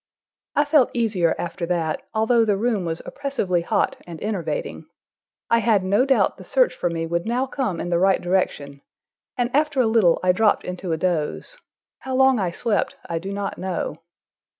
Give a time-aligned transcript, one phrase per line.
[0.55, 4.87] I felt easier after that, although the room was oppressively hot and enervating.
[5.47, 8.81] I had no doubt the search for me would now come in the right direction,
[9.37, 11.55] and after a little, I dropped into a doze.
[11.99, 13.99] How long I slept I do not know.